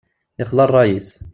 Ixla 0.43 0.63
ṛṛay-is. 0.69 1.09